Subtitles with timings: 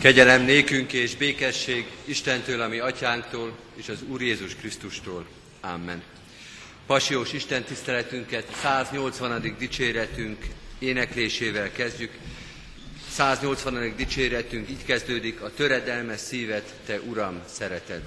[0.00, 5.26] Kegyelem nékünk és békesség Istentől, ami atyánktól, és az Úr Jézus Krisztustól.
[5.60, 6.02] Amen.
[6.86, 9.54] Pasiós Isten tiszteletünket 180.
[9.58, 10.46] dicséretünk
[10.78, 12.12] éneklésével kezdjük.
[13.10, 13.96] 180.
[13.96, 18.02] dicséretünk így kezdődik, a töredelmes szívet, te Uram, szereted.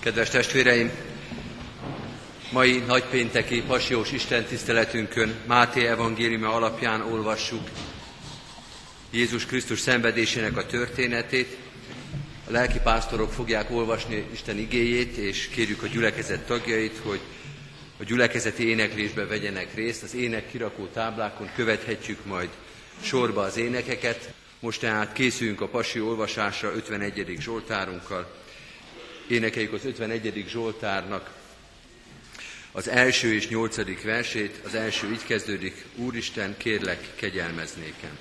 [0.00, 0.90] Kedves testvéreim,
[2.52, 7.68] mai nagypénteki pasiós istentiszteletünkön Máté evangéliuma alapján olvassuk
[9.10, 11.56] Jézus Krisztus szenvedésének a történetét.
[12.48, 17.20] A lelkipásztorok fogják olvasni Isten igéjét, és kérjük a gyülekezet tagjait, hogy
[17.98, 20.02] a gyülekezeti éneklésbe vegyenek részt.
[20.02, 22.48] Az ének kirakó táblákon követhetjük majd
[23.02, 24.32] sorba az énekeket.
[24.60, 27.36] Most tehát készülünk a pasi olvasásra 51.
[27.40, 28.38] Zsoltárunkkal.
[29.30, 30.44] Énekeljük az 51.
[30.48, 31.30] Zsoltárnak
[32.72, 34.60] az első és nyolcadik versét.
[34.64, 38.18] Az első így kezdődik, Úristen, kérlek, kegyelmeznékem.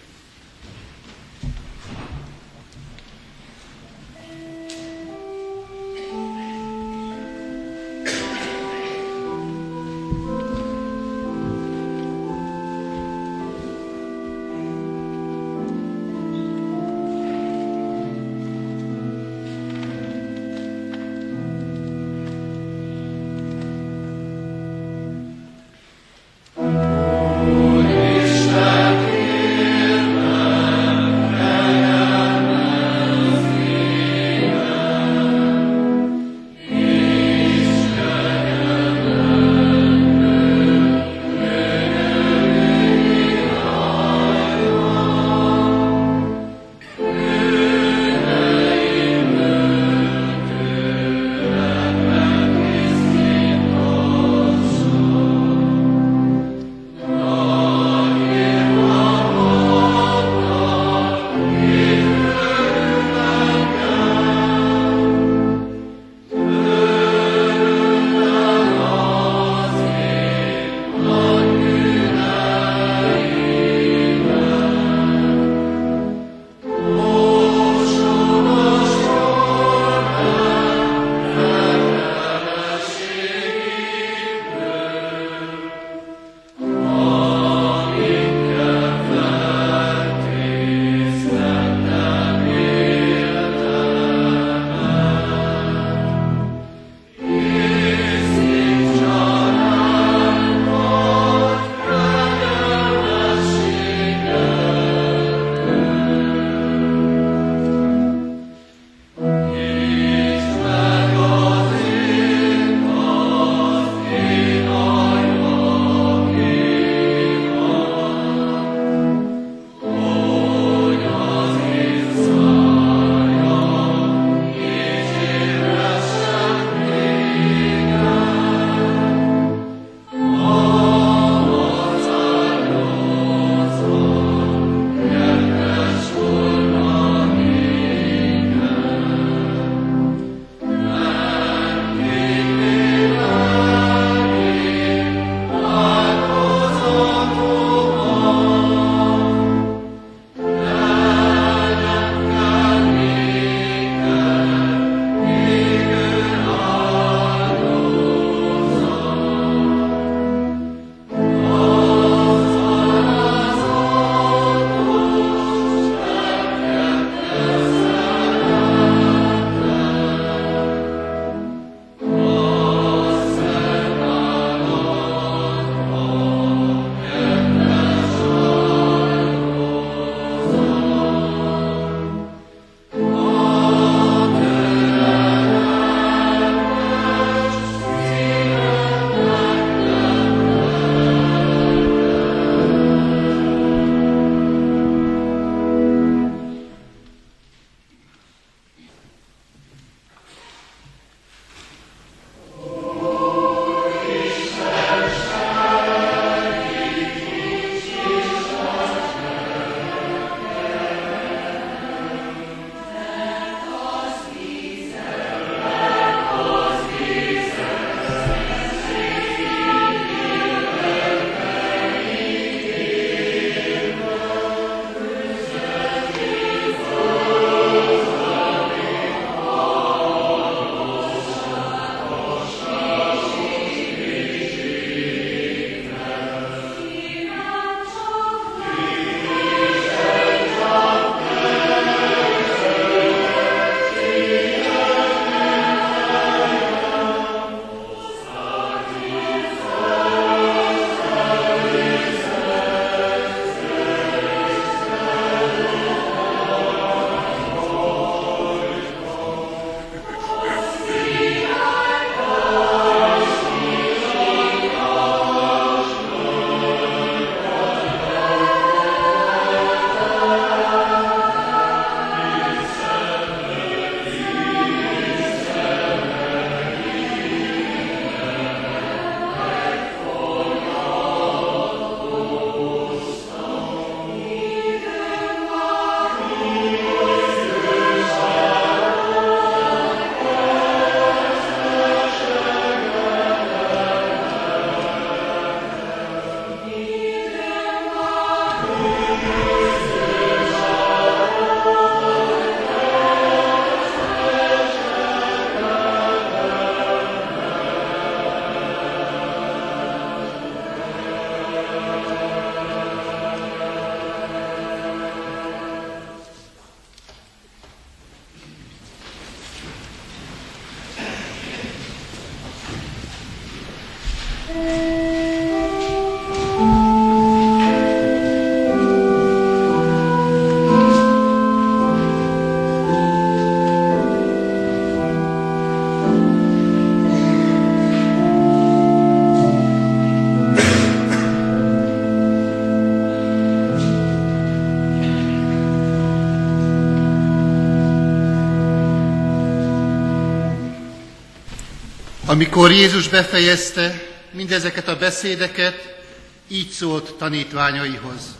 [352.39, 354.01] Amikor Jézus befejezte
[354.31, 356.03] mindezeket a beszédeket,
[356.47, 358.37] így szólt tanítványaihoz.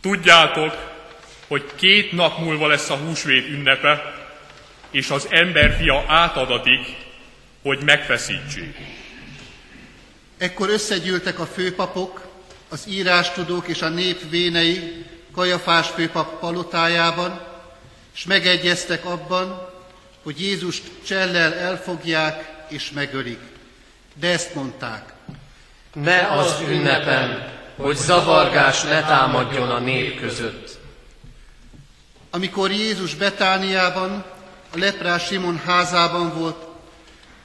[0.00, 0.74] Tudjátok,
[1.46, 4.14] hogy két nap múlva lesz a húsvét ünnepe,
[4.90, 6.96] és az emberfia átadatik,
[7.62, 8.76] hogy megfeszítsék.
[10.38, 12.28] Ekkor összegyűltek a főpapok,
[12.68, 17.40] az írástudók és a nép vénei Kajafás főpap palotájában,
[18.14, 19.71] és megegyeztek abban,
[20.22, 23.40] hogy Jézust csellel elfogják és megölik.
[24.14, 25.12] De ezt mondták.
[25.92, 30.78] Ne az ünnepen, hogy zavargás ne támadjon a nép között.
[32.30, 34.24] Amikor Jézus Betániában,
[34.74, 36.56] a leprás Simon házában volt,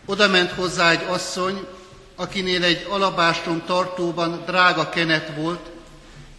[0.06, 1.68] oda ment hozzá egy asszony,
[2.16, 5.70] akinél egy alabástrom tartóban drága kenet volt,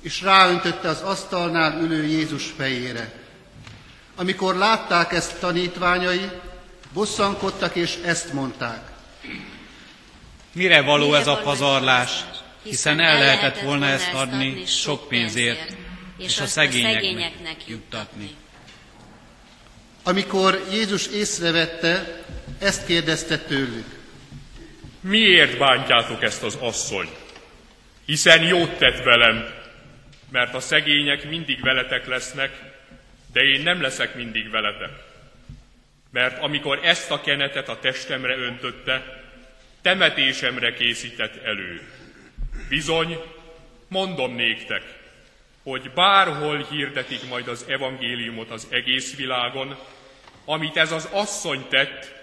[0.01, 3.18] és ráöntötte az asztalnál ülő Jézus fejére.
[4.19, 6.31] Amikor látták ezt tanítványai,
[6.93, 8.91] bosszankodtak és ezt mondták.
[10.53, 12.11] Mire való ez a pazarlás,
[12.63, 15.77] hiszen el lehetett volna ezt adni sok pénzért,
[16.17, 18.31] és a szegényeknek juttatni.
[20.03, 22.23] Amikor Jézus észrevette,
[22.59, 23.87] ezt kérdezte tőlük.
[25.01, 27.09] Miért bántjátok ezt az asszony?
[28.07, 29.45] Hiszen jót tett velem,
[30.31, 32.68] mert a szegények mindig veletek lesznek,
[33.33, 34.91] de én nem leszek mindig veletek.
[36.11, 39.23] Mert amikor ezt a kenetet a testemre öntötte,
[39.83, 41.83] temetésemre készített elő.
[42.69, 43.19] Bizony,
[43.89, 44.83] mondom néktek,
[45.63, 49.79] hogy bárhol hirdetik majd az evangéliumot az egész világon,
[50.45, 52.15] amit ez az asszony tett,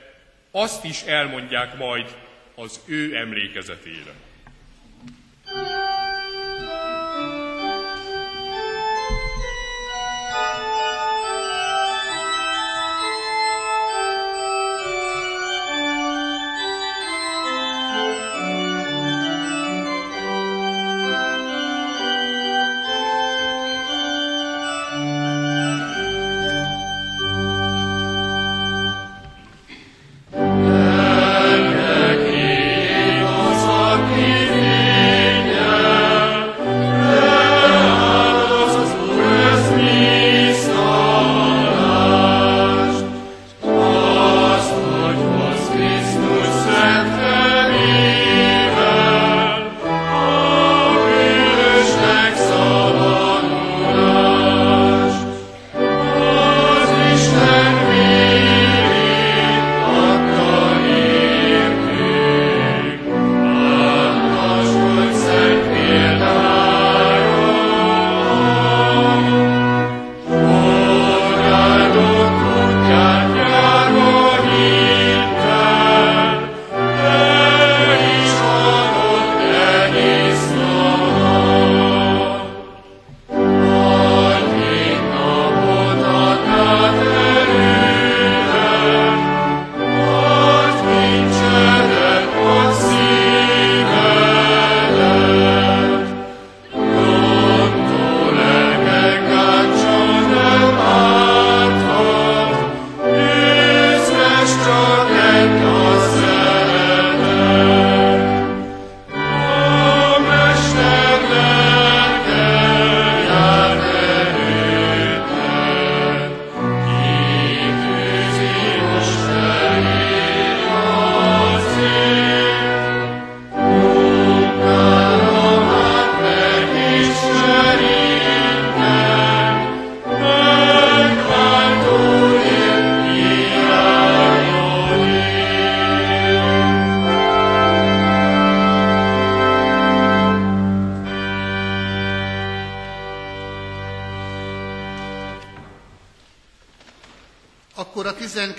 [0.52, 2.16] azt is elmondják majd
[2.56, 4.14] az ő emlékezetére.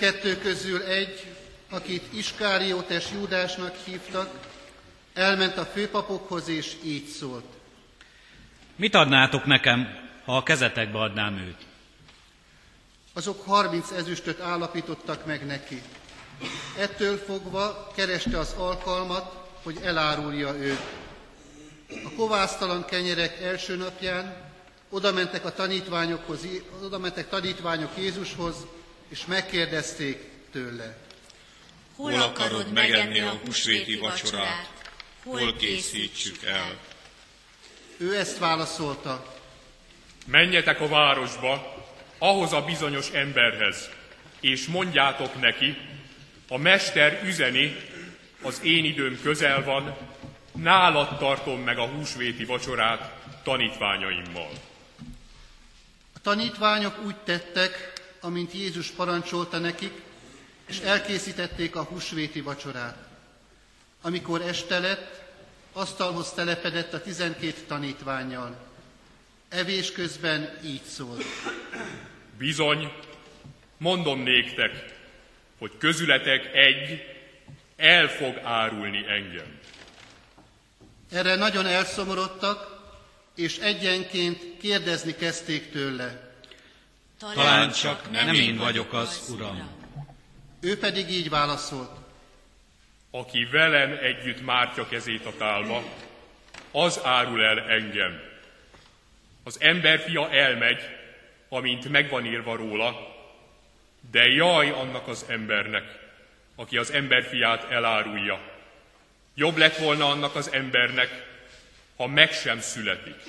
[0.07, 1.27] Tizenkettő közül egy,
[1.71, 4.31] akit Iskáriótes Júdásnak hívtak,
[5.15, 7.45] elment a főpapokhoz, és így szólt.
[8.77, 9.89] Mit adnátok nekem,
[10.25, 11.67] ha a kezetekbe adnám őt?
[13.13, 15.83] Azok harminc ezüstöt állapítottak meg neki.
[16.79, 20.83] Ettől fogva kereste az alkalmat, hogy elárulja őt.
[21.89, 24.37] A kovásztalan kenyerek első napján
[24.89, 26.41] oda mentek a tanítványokhoz,
[26.85, 28.57] oda mentek tanítványok Jézushoz,
[29.09, 30.97] és megkérdezték tőle.
[31.97, 34.73] Hol akarod megenni a húsvéti vacsorát?
[35.25, 36.79] Hol készítsük el?
[37.97, 39.35] Ő ezt válaszolta.
[40.27, 41.85] Menjetek a városba,
[42.19, 43.89] ahhoz a bizonyos emberhez,
[44.41, 45.77] és mondjátok neki,
[46.49, 47.77] A mester üzeni,
[48.43, 49.97] az én időm közel van,
[50.53, 54.51] nálad tartom meg a húsvéti vacsorát tanítványaimmal.
[56.15, 57.93] A tanítványok úgy tettek,
[58.27, 59.93] amint Jézus parancsolta nekik,
[60.69, 62.97] és elkészítették a húsvéti vacsorát.
[64.03, 65.23] Amikor este lett,
[65.73, 68.57] asztalhoz telepedett a tizenkét tanítványjal.
[69.49, 71.25] Evés közben így szólt.
[72.39, 72.93] Bizony,
[73.77, 74.95] mondom néktek,
[75.59, 77.05] hogy közületek egy
[77.77, 79.59] el fog árulni engem.
[81.11, 82.85] Erre nagyon elszomorodtak,
[83.35, 86.26] és egyenként kérdezni kezdték tőle.
[87.19, 89.69] Talán csak nem én vagyok az, Uram.
[90.61, 91.91] Ő pedig így válaszolt.
[93.11, 95.83] Aki velem együtt mártja kezét a tálba,
[96.71, 98.21] az árul el engem.
[99.43, 100.81] Az emberfia elmegy,
[101.49, 103.15] amint megvan írva róla,
[104.11, 105.99] de jaj annak az embernek,
[106.55, 108.41] aki az emberfiát elárulja.
[109.35, 111.27] Jobb lett volna annak az embernek,
[111.97, 113.23] ha meg sem születik.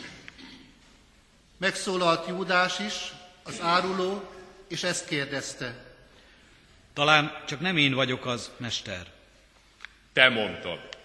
[1.58, 2.94] Megszólalt Júdás is,
[3.48, 4.30] az áruló,
[4.68, 5.86] és ezt kérdezte.
[6.94, 9.08] Talán csak nem én vagyok az, mester.
[10.14, 10.97] Te mondtad.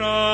[0.00, 0.29] Era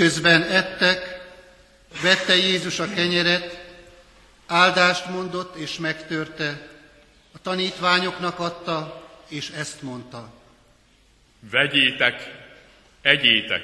[0.00, 1.20] Miközben ettek,
[2.02, 3.74] vette Jézus a kenyeret,
[4.46, 6.68] áldást mondott és megtörte,
[7.32, 10.32] a tanítványoknak adta, és ezt mondta.
[11.50, 12.46] Vegyétek,
[13.00, 13.62] egyétek,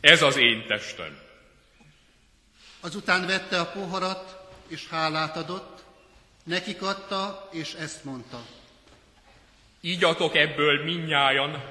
[0.00, 1.18] ez az én testem.
[2.80, 5.82] Azután vette a poharat, és hálát adott,
[6.44, 8.46] nekik adta, és ezt mondta.
[9.80, 11.64] Ígyatok ebből minnyájan,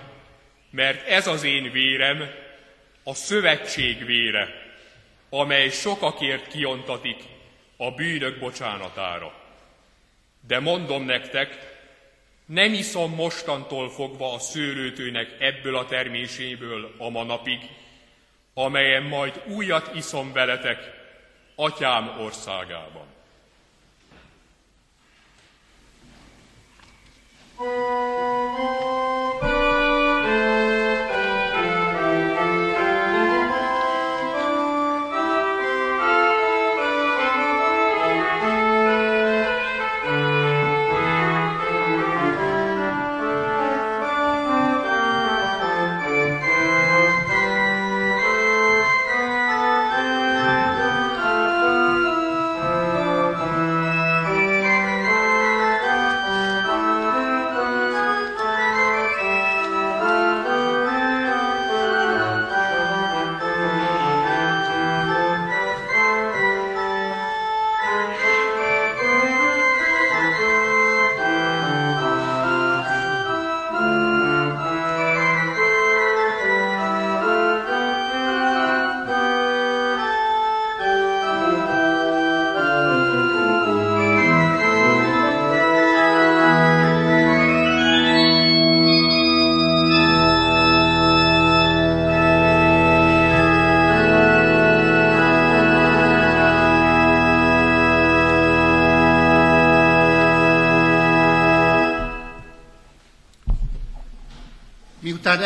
[0.70, 2.41] mert ez az én vérem,
[3.04, 4.48] a szövetség vére,
[5.30, 7.24] amely sokakért kiontatik
[7.78, 9.34] a bűnök bocsánatára.
[10.48, 11.80] De mondom nektek,
[12.46, 17.60] nem iszom mostantól fogva a szőlőtőnek ebből a terméséből a manapig,
[18.54, 20.80] amelyen majd újat iszom veletek
[21.56, 23.10] atyám országában.
[27.62, 28.31] Thank you.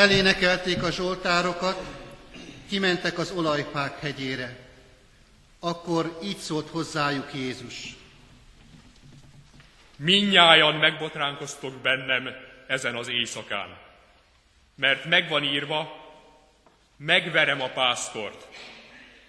[0.05, 1.83] Elénekelték a zsoltárokat,
[2.69, 4.57] kimentek az olajpák hegyére.
[5.59, 7.95] Akkor így szólt hozzájuk Jézus.
[9.97, 12.29] Minnyájan megbotránkoztok bennem
[12.67, 13.77] ezen az éjszakán,
[14.75, 16.11] mert megvan írva,
[16.97, 18.47] megverem a pásztort,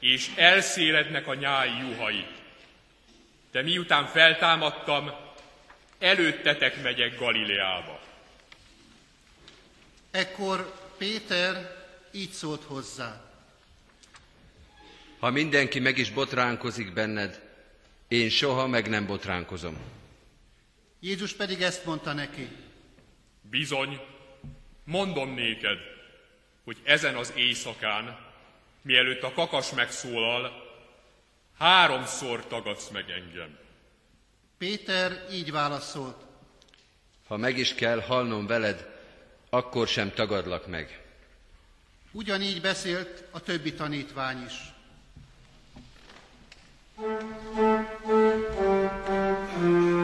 [0.01, 2.27] és elszélednek a nyái juhai.
[3.53, 5.11] De miután feltámadtam,
[5.99, 8.01] előttetek megyek Galileába.
[10.17, 11.77] Ekkor Péter
[12.11, 13.25] így szólt hozzá.
[15.19, 17.43] Ha mindenki meg is botránkozik benned,
[18.09, 19.77] én soha meg nem botránkozom.
[21.01, 22.49] Jézus pedig ezt mondta neki.
[23.51, 24.01] Bizony,
[24.85, 25.79] mondom néked,
[26.65, 28.19] hogy ezen az éjszakán,
[28.83, 30.53] mielőtt a kakas megszólal,
[31.59, 33.59] háromszor tagadsz meg engem.
[34.59, 36.25] Péter így válaszolt.
[37.27, 38.96] Ha meg is kell halnom veled,
[39.57, 41.01] akkor sem tagadlak meg.
[42.13, 44.75] Ugyanígy beszélt a többi tanítvány is.
[49.57, 49.96] Akkor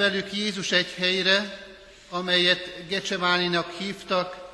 [0.00, 1.66] velük Jézus egy helyre,
[2.08, 4.52] amelyet Gecsemáninak hívtak,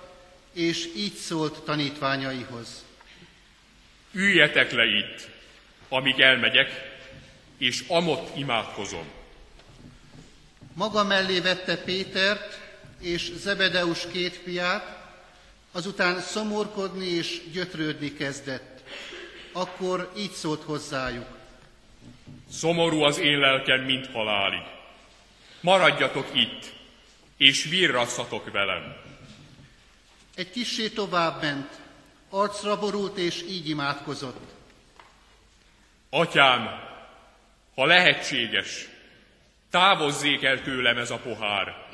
[0.52, 2.84] és így szólt tanítványaihoz.
[4.12, 5.28] Üljetek le itt,
[5.88, 6.98] amíg elmegyek,
[7.58, 9.04] és amott imádkozom.
[10.74, 12.60] Maga mellé vette Pétert
[13.00, 15.12] és Zebedeus két fiát,
[15.72, 18.82] azután szomorkodni és gyötrődni kezdett.
[19.52, 21.26] Akkor így szólt hozzájuk.
[22.50, 24.75] Szomorú az én lelkem, mint halálig.
[25.66, 26.72] Maradjatok itt,
[27.36, 28.96] és virrasszatok velem.
[30.34, 31.80] Egy kissé tovább ment,
[32.30, 34.50] arcra borult és így imádkozott.
[36.10, 36.68] Atyám,
[37.74, 38.88] ha lehetséges,
[39.70, 41.86] távozzék el tőlem ez a pohár,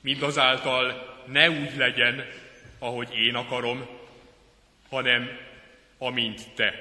[0.00, 2.26] mindazáltal ne úgy legyen,
[2.78, 3.88] ahogy én akarom,
[4.88, 5.28] hanem
[5.98, 6.74] amint te.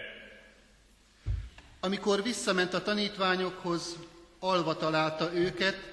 [1.80, 3.98] Amikor visszament a tanítványokhoz,
[4.40, 5.91] alva találta őket,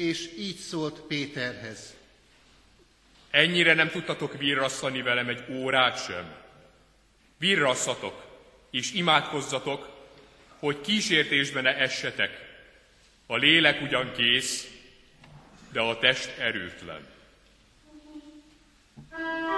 [0.00, 1.94] és így szólt Péterhez.
[3.30, 6.34] Ennyire nem tudtatok virrasszani velem egy órát sem.
[7.38, 8.24] Virrasszatok,
[8.70, 9.88] és imádkozzatok,
[10.58, 12.48] hogy kísértésbe ne essetek.
[13.26, 14.68] A lélek ugyan kész,
[15.72, 17.06] de a test erőtlen.
[17.84, 19.49] Voltunk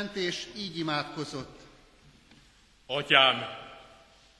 [0.00, 1.60] is elment, és így imádkozott.
[2.86, 3.44] Atyám,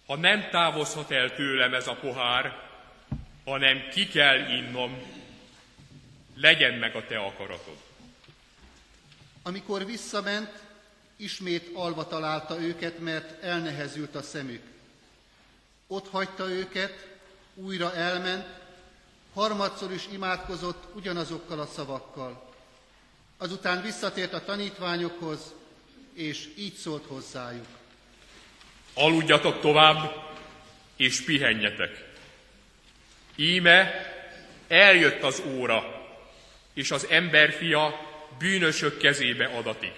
[0.07, 2.69] ha nem távozhat el tőlem ez a pohár,
[3.45, 5.03] hanem ki kell innom,
[6.37, 7.77] legyen meg a te akaratod.
[9.43, 10.63] Amikor visszament,
[11.17, 14.63] ismét alva találta őket, mert elnehezült a szemük.
[15.87, 17.19] Ott hagyta őket,
[17.55, 18.47] újra elment,
[19.35, 22.50] harmadszor is imádkozott ugyanazokkal a szavakkal.
[23.43, 25.55] Azután visszatért a tanítványokhoz,
[26.15, 27.67] és így szólt hozzájuk.
[28.95, 30.15] Aludjatok tovább,
[30.97, 32.05] és pihenjetek.
[33.37, 33.93] Íme
[34.69, 36.07] eljött az óra,
[36.75, 38.01] és az emberfia
[38.39, 39.95] bűnösök kezébe adatik.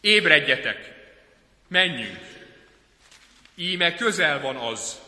[0.00, 0.92] Ébredjetek,
[1.68, 2.20] menjünk!
[3.54, 5.00] Íme közel van az,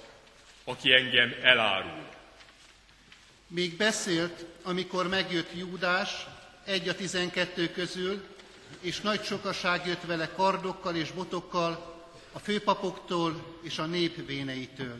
[0.65, 2.09] aki engem elárul.
[3.47, 6.27] Még beszélt, amikor megjött Júdás,
[6.67, 8.27] egy a tizenkettő közül,
[8.81, 11.95] és nagy sokaság jött vele kardokkal és botokkal,
[12.33, 14.99] a főpapoktól és a nép véneitől.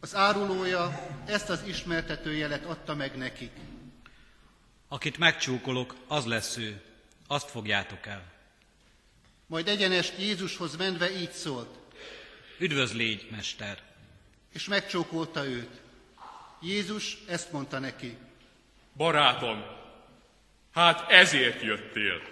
[0.00, 3.50] Az árulója ezt az ismertető jelet adta meg nekik.
[4.88, 6.82] Akit megcsúkolok, az lesz ő,
[7.26, 8.32] azt fogjátok el.
[9.46, 11.78] Majd egyenest Jézushoz menve így szólt.
[12.58, 13.82] Üdvözlégy, mester!
[14.52, 15.80] És megcsókolta őt.
[16.60, 18.16] Jézus ezt mondta neki.
[18.96, 19.64] Barátom,
[20.72, 22.22] hát ezért jöttél.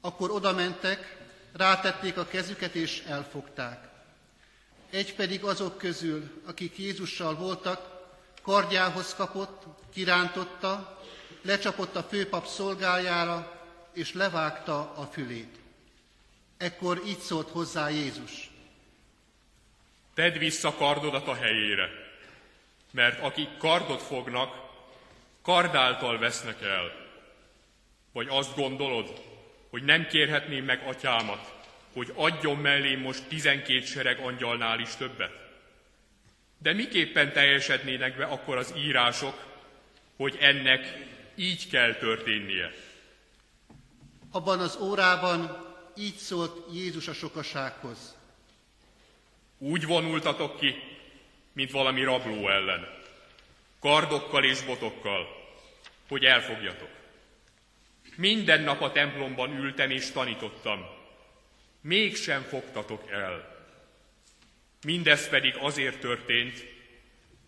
[0.00, 1.16] Akkor oda mentek,
[1.52, 3.88] rátették a kezüket és elfogták.
[4.90, 8.08] Egy pedig azok közül, akik Jézussal voltak,
[8.42, 9.62] kardjához kapott,
[9.92, 11.00] kirántotta,
[11.42, 13.60] lecsapott a főpap szolgájára,
[13.92, 15.56] és levágta a fülét.
[16.56, 18.50] Ekkor így szólt hozzá Jézus.
[20.14, 21.88] Tedd vissza kardodat a helyére,
[22.90, 24.65] mert akik kardot fognak,
[25.46, 26.92] kardáltal vesznek el.
[28.12, 29.22] Vagy azt gondolod,
[29.70, 31.54] hogy nem kérhetném meg atyámat,
[31.92, 35.32] hogy adjon mellé most tizenkét sereg angyalnál is többet?
[36.58, 39.44] De miképpen teljesednének be akkor az írások,
[40.16, 40.96] hogy ennek
[41.34, 42.72] így kell történnie?
[44.30, 45.64] Abban az órában
[45.96, 48.16] így szólt Jézus a sokasághoz.
[49.58, 50.74] Úgy vonultatok ki,
[51.52, 52.96] mint valami rabló ellen,
[53.86, 55.26] kardokkal és botokkal,
[56.08, 56.88] hogy elfogjatok.
[58.16, 60.86] Minden nap a templomban ültem és tanítottam,
[61.80, 63.64] mégsem fogtatok el.
[64.84, 66.64] Mindez pedig azért történt,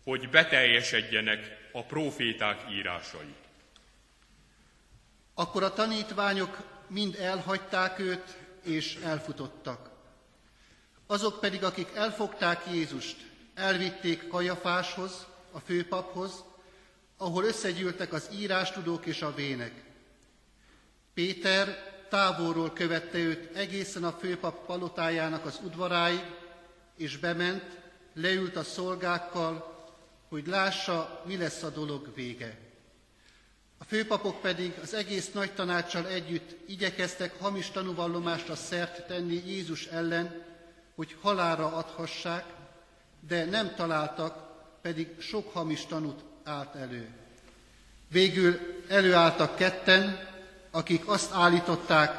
[0.04, 3.34] hogy beteljesedjenek a proféták írásai.
[5.34, 9.90] Akkor a tanítványok mind elhagyták őt, és elfutottak.
[11.06, 13.16] Azok pedig, akik elfogták Jézust,
[13.54, 16.44] elvitték Kajafáshoz, a főpaphoz,
[17.16, 19.72] ahol összegyűltek az írástudók és a vének.
[21.14, 26.24] Péter távolról követte őt egészen a főpap palotájának az udvaráig,
[26.96, 27.78] és bement,
[28.14, 29.76] leült a szolgákkal,
[30.28, 32.58] hogy lássa, mi lesz a dolog vége.
[33.78, 39.86] A főpapok pedig az egész nagy tanácssal együtt igyekeztek hamis tanúvallomást a szert tenni Jézus
[39.86, 40.44] ellen,
[40.94, 42.44] hogy halára adhassák,
[43.28, 44.47] de nem találtak,
[44.88, 47.08] pedig sok hamis tanút állt elő.
[48.10, 50.28] Végül előálltak ketten,
[50.70, 52.10] akik azt állították,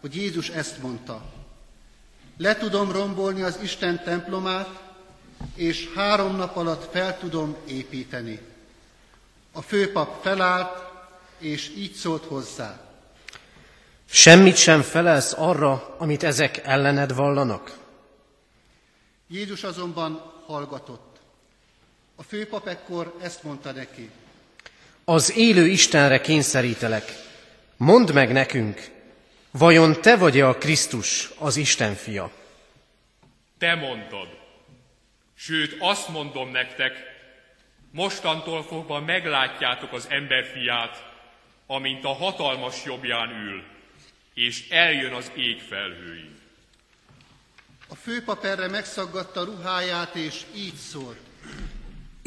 [0.00, 1.22] hogy Jézus ezt mondta.
[2.36, 4.68] Le tudom rombolni az Isten templomát,
[5.54, 8.40] és három nap alatt fel tudom építeni.
[9.52, 10.82] A főpap felállt,
[11.38, 12.80] és így szólt hozzá.
[14.08, 17.78] Semmit sem felelsz arra, amit ezek ellened vallanak?
[19.28, 21.07] Jézus azonban hallgatott.
[22.20, 24.10] A főpap ekkor ezt mondta neki.
[25.04, 27.04] Az élő Istenre kényszerítelek.
[27.76, 28.90] Mondd meg nekünk,
[29.50, 32.30] vajon te vagy-e a Krisztus, az Isten fia?
[33.58, 34.28] Te mondtad.
[35.34, 36.92] Sőt, azt mondom nektek,
[37.90, 41.04] mostantól fogva meglátjátok az emberfiát,
[41.66, 43.62] amint a hatalmas jobbján ül,
[44.34, 46.38] és eljön az ég felhőin.
[47.88, 51.27] A főpap erre megszaggatta ruháját, és így szólt.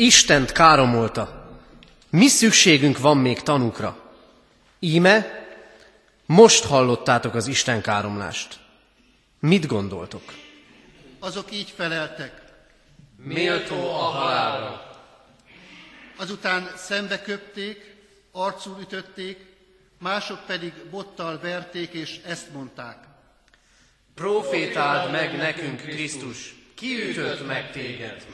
[0.01, 1.49] Istent káromolta.
[2.09, 4.13] Mi szükségünk van még tanukra?
[4.79, 5.45] Íme,
[6.25, 8.59] most hallottátok az Isten káromlást.
[9.39, 10.33] Mit gondoltok?
[11.19, 12.41] Azok így feleltek.
[13.17, 14.99] Méltó a halálra.
[16.17, 17.95] Azután szembe köpték,
[18.31, 19.45] arcul ütötték,
[19.99, 22.97] mások pedig bottal verték, és ezt mondták.
[24.15, 28.25] Profétáld meg nekünk, Krisztus, ki ütött meg téged?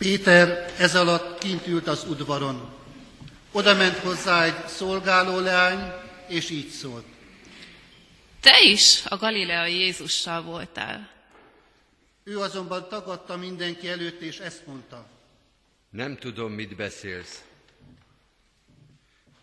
[0.00, 2.72] Péter ez alatt kint ült az udvaron.
[3.52, 5.92] Oda ment hozzá egy szolgáló leány,
[6.28, 7.04] és így szólt.
[8.40, 11.10] Te is a galileai Jézussal voltál.
[12.24, 15.06] Ő azonban tagadta mindenki előtt, és ezt mondta.
[15.90, 17.42] Nem tudom, mit beszélsz.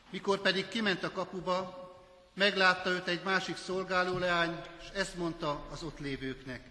[0.09, 1.89] Mikor pedig kiment a kapuba,
[2.33, 6.61] meglátta őt egy másik szolgáló leány, és ezt mondta az ott lévőknek.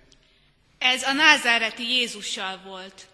[0.79, 3.07] Ez a názáreti Jézussal volt.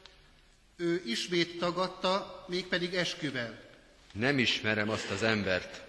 [0.83, 3.61] Ő ismét tagadta, mégpedig esküvel.
[4.13, 5.83] Nem ismerem azt az embert.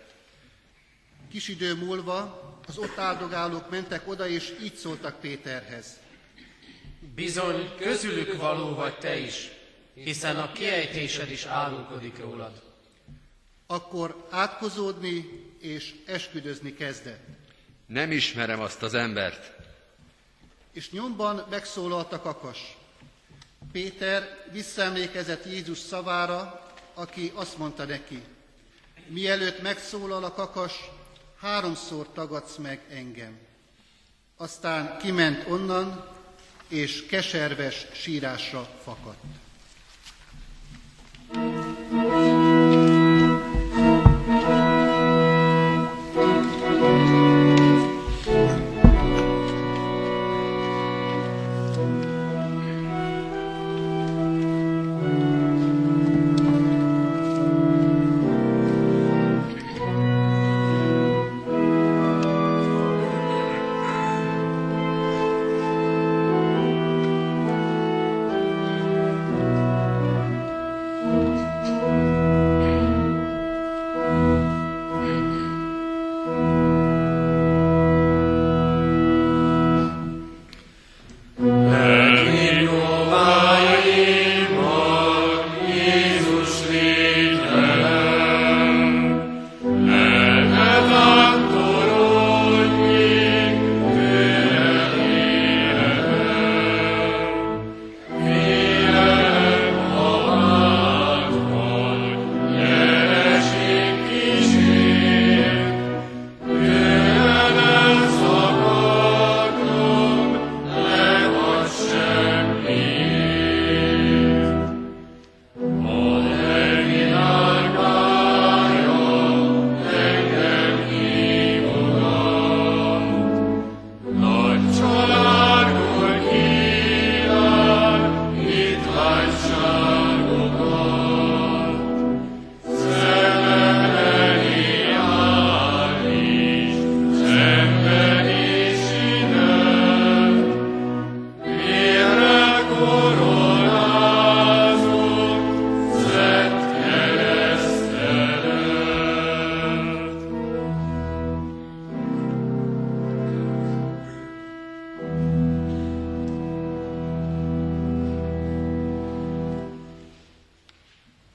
[1.31, 5.99] Kis idő múlva az ott áldogálók mentek oda, és így szóltak Péterhez.
[7.15, 9.49] Bizony, közülük való vagy te is,
[9.93, 12.61] hiszen a kiejtésed is árulkodik rólad.
[13.67, 15.29] Akkor átkozódni
[15.59, 17.27] és esküdözni kezdett.
[17.85, 19.51] Nem ismerem azt az embert.
[20.71, 22.77] És nyomban megszólalt a kakas.
[23.71, 28.23] Péter visszaemlékezett Jézus szavára, aki azt mondta neki,
[29.07, 30.73] mielőtt megszólal a kakas,
[31.39, 33.37] háromszor tagadsz meg engem.
[34.37, 36.07] Aztán kiment onnan,
[36.67, 39.23] és keserves sírásra fakadt.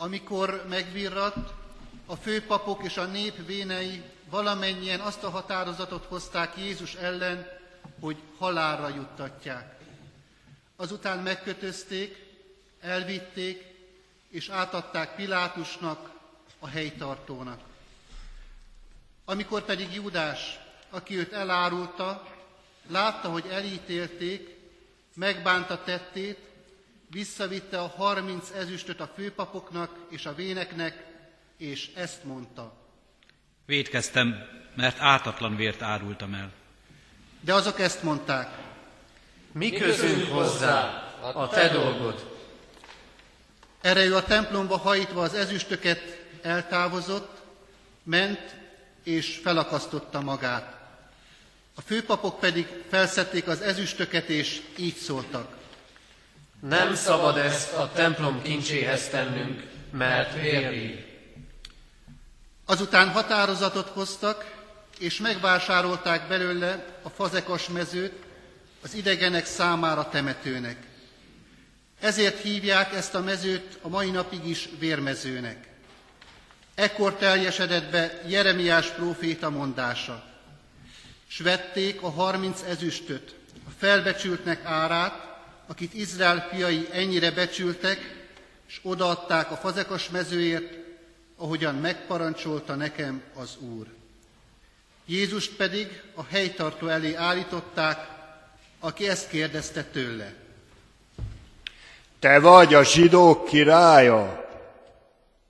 [0.09, 1.53] Amikor megvirratt,
[2.07, 7.47] a főpapok és a nép vénei valamennyien azt a határozatot hozták Jézus ellen,
[8.01, 9.81] hogy halálra juttatják.
[10.77, 12.27] Azután megkötözték,
[12.81, 13.75] elvitték,
[14.29, 16.11] és átadták Pilátusnak,
[16.59, 17.61] a helytartónak.
[19.25, 20.59] Amikor pedig Júdás,
[20.91, 22.27] aki őt elárulta,
[22.87, 24.57] látta, hogy elítélték,
[25.15, 26.48] megbánta tettét,
[27.11, 31.05] visszavitte a harminc ezüstöt a főpapoknak és a véneknek,
[31.57, 32.73] és ezt mondta.
[33.67, 34.35] Védkeztem,
[34.75, 36.53] mert ártatlan vért árultam el.
[37.41, 38.59] De azok ezt mondták.
[39.53, 42.37] Mi közünk hozzá, a te dolgod.
[43.81, 46.01] Erre ő a templomba hajítva az ezüstöket
[46.43, 47.41] eltávozott,
[48.03, 48.57] ment
[49.03, 50.77] és felakasztotta magát.
[51.75, 55.58] A főpapok pedig felszették az ezüstöket, és így szóltak.
[56.61, 61.07] Nem szabad ezt a templom kincséhez tennünk, mert vérvír.
[62.67, 64.57] Azután határozatot hoztak,
[64.99, 68.13] és megvásárolták belőle a fazekas mezőt
[68.83, 70.77] az idegenek számára temetőnek.
[72.01, 75.69] Ezért hívják ezt a mezőt a mai napig is vérmezőnek.
[76.75, 80.25] Ekkor teljesedett be Jeremiás próféta mondása.
[81.27, 83.35] S vették a harminc ezüstöt,
[83.67, 85.28] a felbecsültnek árát,
[85.69, 88.29] akit Izrael fiai ennyire becsültek,
[88.69, 90.75] és odaadták a fazekas mezőért,
[91.37, 93.87] ahogyan megparancsolta nekem az Úr.
[95.07, 98.09] Jézust pedig a helytartó elé állították,
[98.81, 100.35] aki ezt kérdezte tőle.
[102.19, 104.49] Te vagy a zsidók királya?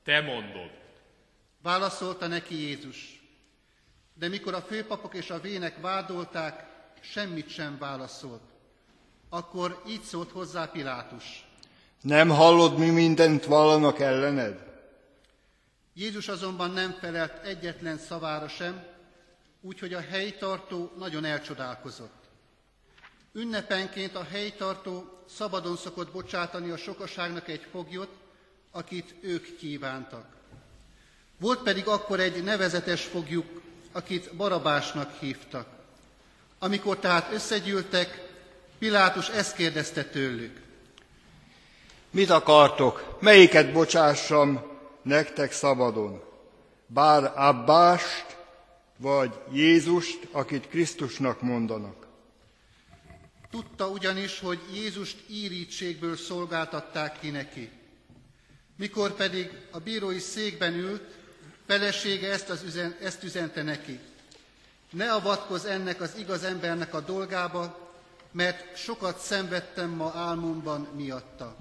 [0.04, 0.70] Te mondod.
[1.62, 3.22] Válaszolta neki Jézus.
[4.14, 6.64] De mikor a főpapok és a vének vádolták,
[7.00, 8.42] semmit sem válaszolt.
[9.28, 11.46] Akkor így szólt hozzá Pilátus.
[12.00, 14.66] Nem hallod, mi mindent vallanak ellened?
[15.94, 18.84] Jézus azonban nem felelt egyetlen szavára sem,
[19.60, 22.24] úgyhogy a helytartó nagyon elcsodálkozott.
[23.32, 28.10] Ünnepenként a helytartó szabadon szokott bocsátani a sokaságnak egy foglyot,
[28.70, 30.26] akit ők kívántak.
[31.38, 33.62] Volt pedig akkor egy nevezetes fogjuk,
[33.92, 35.66] akit Barabásnak hívtak.
[36.58, 38.27] Amikor tehát összegyűltek,
[38.78, 40.60] Pilátus ezt kérdezte tőlük.
[42.10, 43.16] Mit akartok?
[43.20, 44.62] Melyiket bocsássam
[45.02, 46.22] nektek szabadon?
[46.86, 48.36] Bár Abbást,
[48.96, 52.06] vagy Jézust, akit Krisztusnak mondanak?
[53.50, 57.70] Tudta ugyanis, hogy Jézust írítségből szolgáltatták ki neki.
[58.76, 61.02] Mikor pedig a bírói székben ült,
[61.66, 63.98] felesége ezt, az üzen, ezt üzente neki.
[64.90, 67.87] Ne avatkozz ennek az igaz embernek a dolgába,
[68.38, 71.56] mert sokat szenvedtem ma álmomban miatta.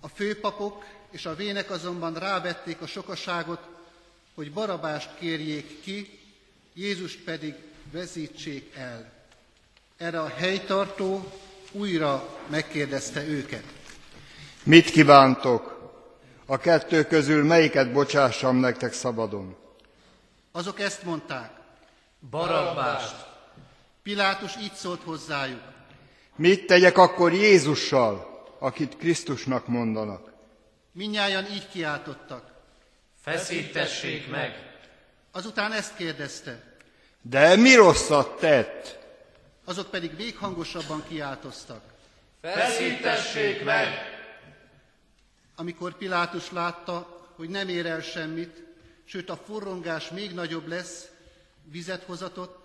[0.00, 3.60] A főpapok és a vének azonban rávették a sokaságot,
[4.34, 6.18] hogy barabást kérjék ki,
[6.74, 7.54] Jézust pedig
[7.90, 9.12] vezítsék el.
[9.96, 11.32] Erre a helytartó
[11.70, 13.64] újra megkérdezte őket.
[14.62, 15.90] Mit kívántok?
[16.46, 19.56] A kettő közül melyiket bocsássam nektek szabadon?
[20.50, 21.50] Azok ezt mondták.
[22.30, 23.31] Barabbást.
[24.02, 25.62] Pilátus így szólt hozzájuk.
[26.36, 30.32] Mit tegyek akkor Jézussal, akit Krisztusnak mondanak?
[30.92, 32.50] Minnyáján így kiáltottak.
[33.22, 34.76] Feszítessék meg.
[35.30, 36.62] Azután ezt kérdezte.
[37.20, 38.98] De mi rosszat tett?
[39.64, 41.82] Azok pedig véghangosabban kiáltoztak.
[42.42, 43.88] Feszítessék meg!
[45.56, 48.62] Amikor Pilátus látta, hogy nem ér el semmit,
[49.04, 51.08] sőt a forrongás még nagyobb lesz,
[51.70, 52.61] vizet hozatott,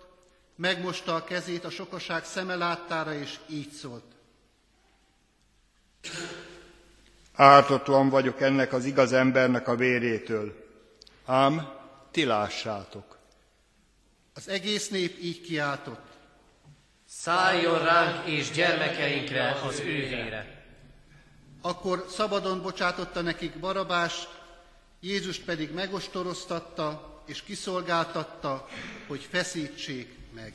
[0.58, 4.04] megmosta a kezét a sokaság szeme láttára, és így szólt.
[7.34, 10.66] Ártatlan vagyok ennek az igaz embernek a vérétől.
[11.24, 11.72] Ám
[12.10, 13.18] ti lássátok.
[14.34, 16.06] Az egész nép így kiáltott.
[17.08, 20.64] Szálljon ránk és gyermekeinkre az ő vére.
[21.60, 24.28] Akkor szabadon bocsátotta nekik Barabást,
[25.00, 28.68] Jézust pedig megostoroztatta és kiszolgáltatta,
[29.06, 30.52] hogy feszítsék meg.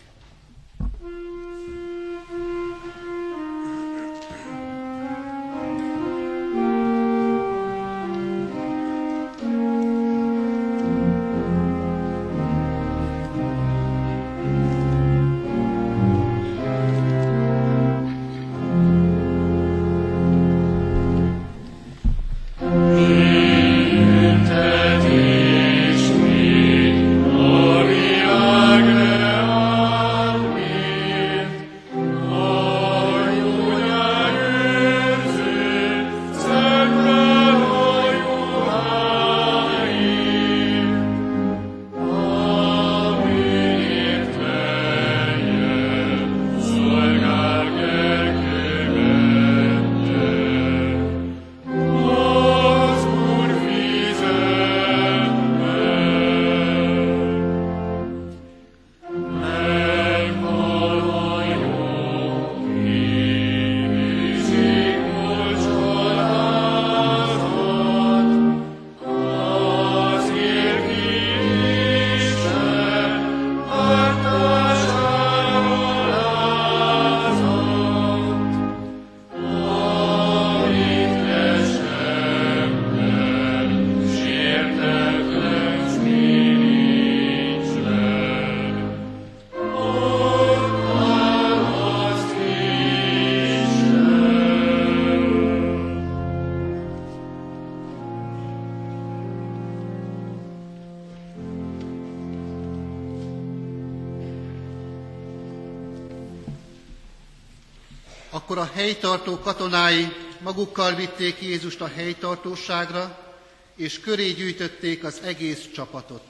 [108.74, 113.36] Helytartó katonái magukkal vitték Jézust a helytartóságra,
[113.76, 116.24] és köré gyűjtötték az egész csapatot.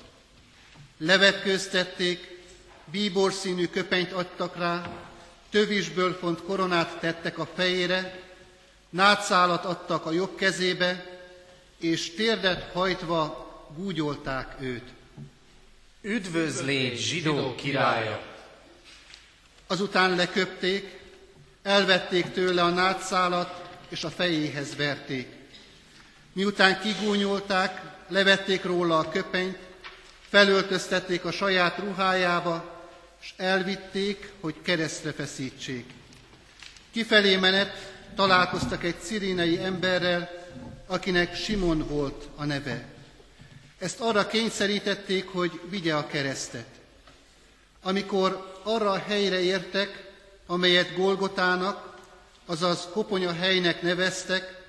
[0.98, 2.41] Levetkőztették,
[2.91, 4.91] bíbor színű köpenyt adtak rá,
[5.50, 8.22] tövisből font koronát tettek a fejére,
[8.89, 11.20] nátszálat adtak a jobb kezébe,
[11.80, 14.88] és térdet hajtva gúgyolták őt.
[16.02, 18.22] Üdvözlégy, zsidó királya!
[19.68, 21.03] Azután leköpték,
[21.64, 25.28] elvették tőle a nátszálat, és a fejéhez verték.
[26.34, 29.57] Miután kigúnyolták, levették róla a köpenyt,
[30.30, 32.82] felöltöztették a saját ruhájába,
[33.22, 35.86] és elvitték, hogy keresztre feszítsék.
[36.91, 40.30] Kifelé menet találkoztak egy cirinei emberrel,
[40.88, 42.86] akinek Simon volt a neve.
[43.80, 46.68] Ezt arra kényszerítették, hogy vigye a keresztet.
[47.82, 50.12] Amikor arra a helyre értek,
[50.54, 51.97] amelyet Golgotának,
[52.45, 54.62] azaz koponya helynek neveztek,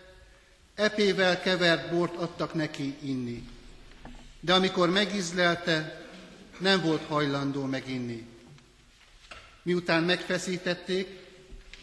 [0.75, 3.49] epével kevert bort adtak neki inni.
[4.41, 6.07] De amikor megizlelte,
[6.59, 8.27] nem volt hajlandó meginni.
[9.63, 11.19] Miután megfeszítették,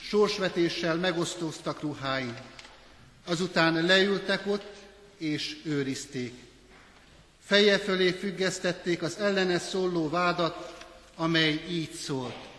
[0.02, 2.38] sorsvetéssel megosztóztak ruháin.
[3.26, 4.76] Azután leültek ott,
[5.18, 6.34] és őrizték.
[7.46, 10.86] Feje fölé függesztették az ellene szóló vádat,
[11.16, 12.50] amely így szólt.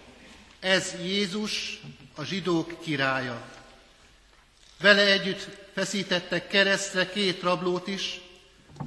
[0.62, 1.80] Ez Jézus,
[2.14, 3.42] a zsidók királya.
[4.80, 8.20] Vele együtt feszítettek keresztre két rablót is,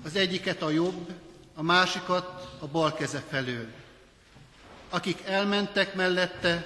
[0.03, 1.09] az egyiket a jobb,
[1.55, 3.67] a másikat a bal keze felől.
[4.89, 6.65] Akik elmentek mellette,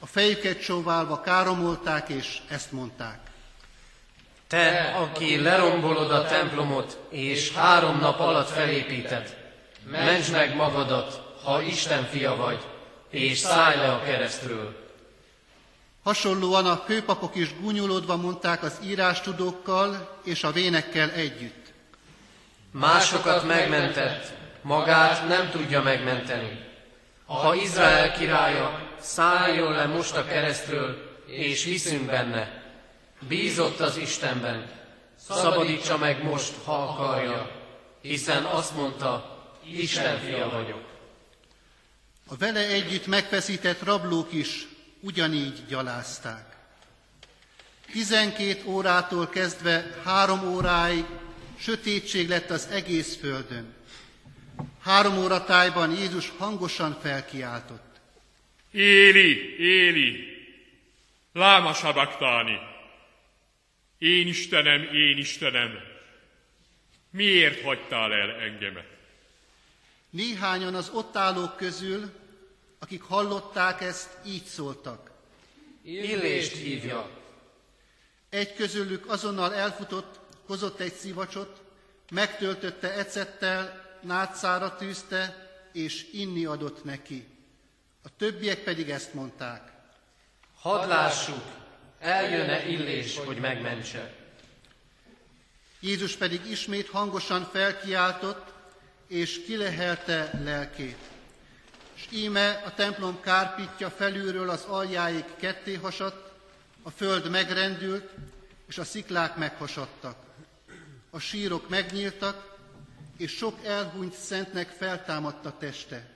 [0.00, 3.18] a fejüket csóválva káromolták, és ezt mondták.
[4.46, 9.36] Te, aki lerombolod a templomot, és három nap alatt felépíted,
[9.86, 12.71] mentsd meg magadat, ha Isten fia vagy,
[13.12, 14.80] és szállj le a keresztről.
[16.02, 21.72] Hasonlóan a főpapok is gúnyolódva mondták az írástudókkal és a vénekkel együtt.
[22.70, 24.32] Másokat megmentett,
[24.62, 26.70] magát nem tudja megmenteni.
[27.26, 32.62] Ha Izrael királya, szálljon le most a keresztről, és hiszünk benne.
[33.28, 34.70] Bízott az Istenben,
[35.28, 37.50] szabadítsa meg most, ha akarja,
[38.00, 40.91] hiszen azt mondta, Isten fia vagyok.
[42.32, 44.66] A vele együtt megfeszített rablók is
[45.00, 46.56] ugyanígy gyalázták.
[47.92, 51.04] Tizenkét órától kezdve három óráig
[51.58, 53.74] sötétség lett az egész földön.
[54.80, 58.00] Három óra tájban Jézus hangosan felkiáltott.
[58.70, 60.24] Éli, Éli,
[61.32, 62.58] láma sabaktáni.
[63.98, 65.78] Én Istenem, én Istenem,
[67.10, 68.90] miért hagytál el engemet?
[70.10, 72.20] Néhányan az ott állók közül
[72.82, 75.10] akik hallották ezt, így szóltak.
[75.82, 77.10] Illést hívja.
[78.28, 81.62] Egy közülük azonnal elfutott, hozott egy szivacsot,
[82.10, 87.26] megtöltötte ecettel, nátszára tűzte, és inni adott neki.
[88.02, 89.72] A többiek pedig ezt mondták.
[90.58, 91.44] Hadd lássuk,
[91.98, 94.14] eljönne illés, hogy megmentse.
[95.80, 98.52] Jézus pedig ismét hangosan felkiáltott,
[99.06, 101.11] és kilehelte lelkét
[102.02, 106.32] és íme a templom kárpitja felülről az aljáig ketté hasadt,
[106.82, 108.10] a föld megrendült,
[108.68, 110.16] és a sziklák meghasadtak.
[111.10, 112.56] A sírok megnyíltak,
[113.16, 116.08] és sok elhunyt szentnek feltámadt a teste.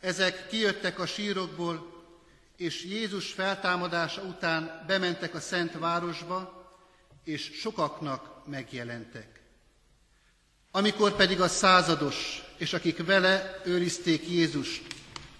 [0.00, 2.04] Ezek kijöttek a sírokból,
[2.56, 6.70] és Jézus feltámadása után bementek a szent városba,
[7.24, 9.40] és sokaknak megjelentek.
[10.70, 14.91] Amikor pedig a százados, és akik vele őrizték Jézust,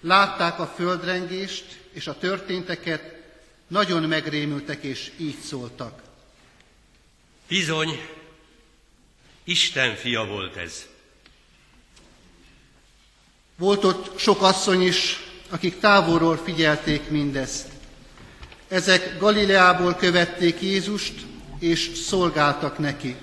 [0.03, 3.15] Látták a földrengést és a történteket,
[3.67, 6.03] nagyon megrémültek és így szóltak.
[7.49, 8.01] Bizony,
[9.45, 10.87] Isten fia volt ez.
[13.57, 15.17] Volt ott sok asszony is,
[15.51, 17.69] akik távolról figyelték mindezt.
[18.69, 21.15] Ezek Galileából követték Jézust,
[21.59, 23.17] és szolgáltak neki.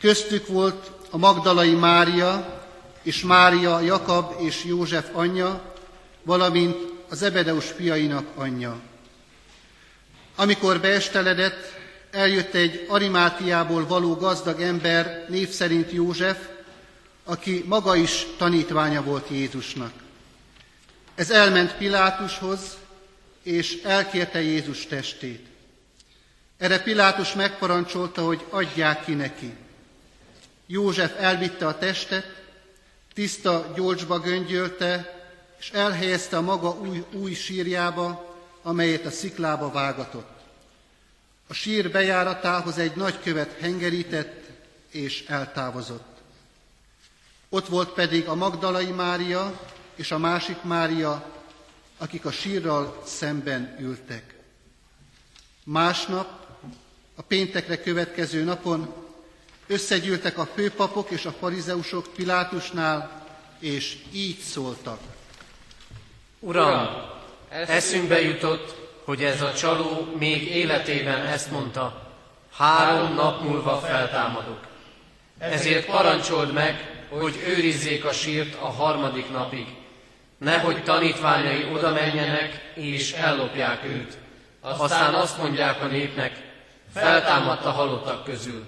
[0.00, 2.62] Köztük volt a Magdalai Mária,
[3.02, 5.73] és Mária Jakab és József anyja,
[6.24, 6.76] valamint
[7.08, 8.80] az Ebedeus fiainak anyja.
[10.36, 11.72] Amikor beesteledett,
[12.10, 16.38] eljött egy Arimátiából való gazdag ember, név szerint József,
[17.24, 19.92] aki maga is tanítványa volt Jézusnak.
[21.14, 22.76] Ez elment Pilátushoz,
[23.42, 25.46] és elkérte Jézus testét.
[26.58, 29.52] Erre Pilátus megparancsolta, hogy adják ki neki.
[30.66, 32.42] József elvitte a testet,
[33.14, 35.23] tiszta gyolcsba göngyölte,
[35.64, 40.40] és elhelyezte a maga új, új sírjába, amelyet a sziklába vágatott.
[41.48, 44.48] A sír bejáratához egy nagy követ hengerített,
[44.90, 46.18] és eltávozott.
[47.48, 49.60] Ott volt pedig a Magdalai Mária
[49.94, 51.32] és a másik Mária,
[51.98, 54.34] akik a sírral szemben ültek.
[55.64, 56.46] Másnap,
[57.14, 58.94] a péntekre következő napon
[59.66, 63.26] összegyűltek a főpapok és a farizeusok Pilátusnál,
[63.58, 65.13] és így szóltak.
[66.46, 66.88] Uram,
[67.48, 72.02] eszünkbe jutott, hogy ez a csaló még életében ezt mondta,
[72.56, 74.58] három nap múlva feltámadok.
[75.38, 79.66] Ezért parancsold meg, hogy őrizzék a sírt a harmadik napig,
[80.38, 84.18] nehogy tanítványai oda menjenek és ellopják őt.
[84.60, 86.32] Aztán azt mondják a népnek,
[86.94, 88.66] feltámadt a halottak közül.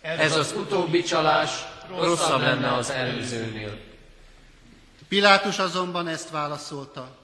[0.00, 1.50] Ez az utóbbi csalás
[1.98, 3.88] rosszabb lenne az előzőnél.
[5.10, 7.16] Pilátus azonban ezt válaszolta.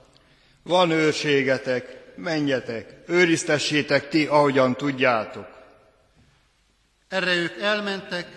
[0.63, 5.47] Van őrségetek, menjetek, őriztessétek ti, ahogyan tudjátok.
[7.07, 8.27] Erre ők elmentek,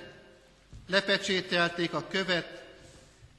[0.89, 2.63] lepecsételték a követ,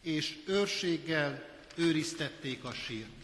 [0.01, 1.43] és őrséggel
[1.75, 3.20] őriztették a sírt.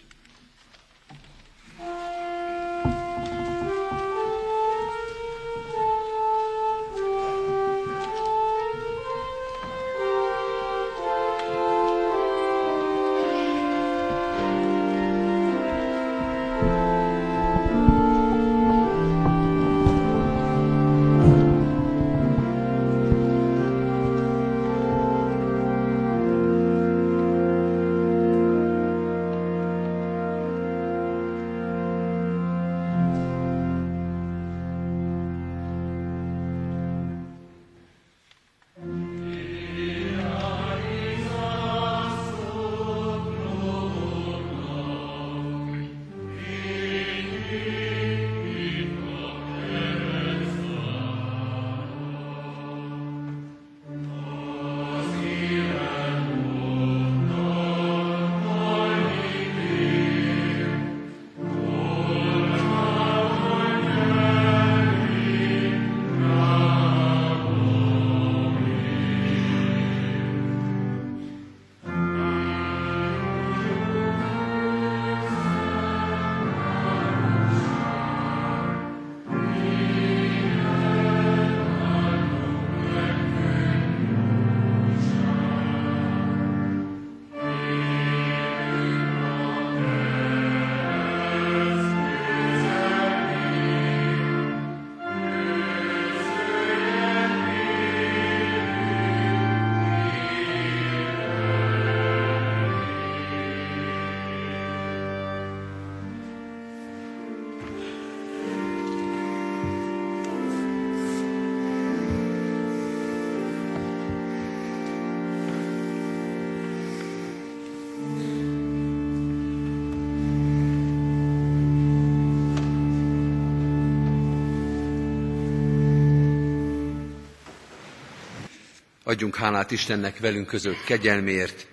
[129.08, 131.68] Adjunk hálát Istennek velünk között kegyelmért,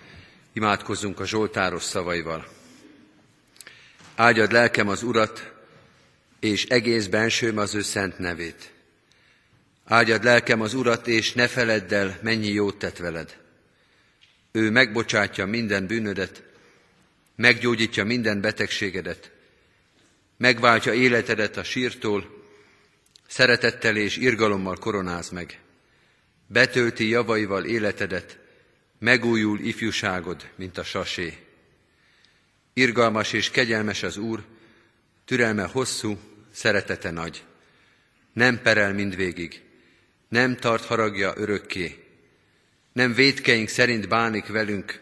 [0.53, 2.47] imádkozzunk a Zsoltáros szavaival.
[4.15, 5.53] Áldjad lelkem az Urat,
[6.39, 8.71] és egész bensőm az ő szent nevét.
[9.85, 13.37] Áldjad lelkem az Urat, és ne feledd el, mennyi jót tett veled.
[14.51, 16.43] Ő megbocsátja minden bűnödet,
[17.35, 19.31] meggyógyítja minden betegségedet,
[20.37, 22.43] megváltja életedet a sírtól,
[23.27, 25.59] szeretettel és irgalommal koronáz meg
[26.55, 28.37] betölti javaival életedet,
[28.99, 31.37] megújul ifjúságod, mint a sasé.
[32.73, 34.43] Irgalmas és kegyelmes az Úr,
[35.25, 36.17] türelme hosszú,
[36.51, 37.43] szeretete nagy.
[38.33, 39.61] Nem perel mindvégig,
[40.27, 42.03] nem tart haragja örökké,
[42.93, 45.01] nem védkeink szerint bánik velünk,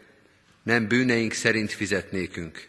[0.63, 2.67] nem bűneink szerint fizetnékünk.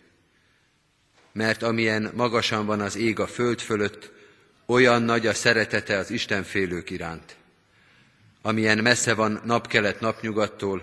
[1.32, 4.12] Mert amilyen magasan van az ég a föld fölött,
[4.66, 7.36] olyan nagy a szeretete az Isten félők iránt
[8.46, 10.82] amilyen messze van napkelet napnyugattól,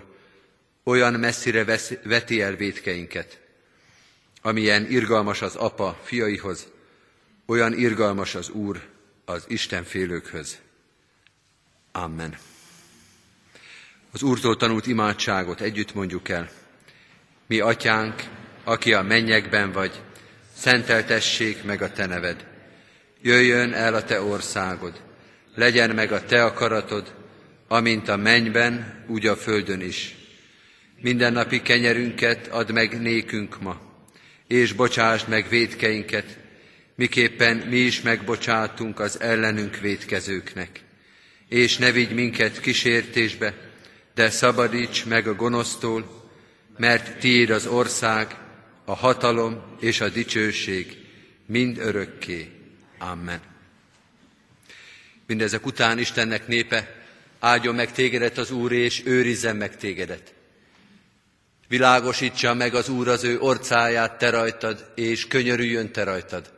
[0.84, 3.40] olyan messzire veti el védkeinket.
[4.42, 6.66] Amilyen irgalmas az apa fiaihoz,
[7.46, 8.88] olyan irgalmas az Úr
[9.24, 10.58] az Isten félőkhöz.
[11.92, 12.36] Amen.
[14.12, 16.50] Az Úrtól tanult imádságot együtt mondjuk el.
[17.46, 18.22] Mi atyánk,
[18.64, 20.02] aki a mennyekben vagy,
[20.56, 22.46] szenteltessék meg a te neved.
[23.20, 25.00] Jöjjön el a te országod,
[25.54, 27.21] legyen meg a te akaratod,
[27.72, 30.14] amint a mennyben, úgy a földön is.
[31.00, 33.80] Mindennapi kenyerünket add meg nékünk ma,
[34.46, 36.38] és bocsásd meg védkeinket,
[36.94, 40.80] miképpen mi is megbocsátunk az ellenünk védkezőknek.
[41.48, 43.54] És ne vigy minket kísértésbe,
[44.14, 46.30] de szabadíts meg a gonosztól,
[46.76, 48.36] mert tiéd az ország,
[48.84, 50.96] a hatalom és a dicsőség
[51.46, 52.48] mind örökké.
[52.98, 53.40] Amen.
[55.26, 57.01] Mindezek után Istennek népe,
[57.42, 60.34] áldjon meg tégedet az Úr, és őrizzen meg tégedet.
[61.68, 66.52] Világosítsa meg az Úr az ő orcáját te rajtad, és könyörüljön te rajtad.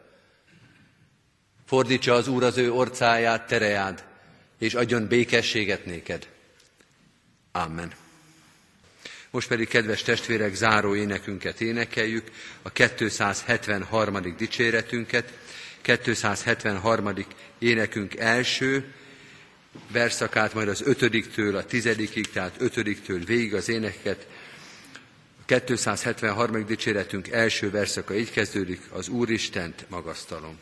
[1.66, 4.04] Fordítsa az Úr az ő orcáját, terejád,
[4.58, 6.28] és adjon békességet néked.
[7.52, 7.92] Amen.
[9.30, 12.30] Most pedig, kedves testvérek, záró énekünket énekeljük,
[12.62, 14.34] a 273.
[14.36, 15.32] dicséretünket,
[15.80, 17.14] 273.
[17.58, 18.94] énekünk első
[19.92, 24.26] verszakát, majd az ötödiktől a tizedikig, tehát ötödiktől végig az éneket.
[25.46, 26.66] A 273.
[26.66, 30.58] dicséretünk első verszaka így kezdődik, az Úristent magasztalom.